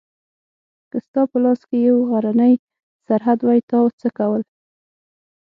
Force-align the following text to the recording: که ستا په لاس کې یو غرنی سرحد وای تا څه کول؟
که 0.89 0.97
ستا 1.05 1.21
په 1.31 1.37
لاس 1.43 1.61
کې 1.69 1.77
یو 1.87 1.97
غرنی 2.09 2.53
سرحد 3.05 3.39
وای 3.43 3.59
تا 3.69 3.79
څه 3.99 4.09
کول؟ 4.17 4.41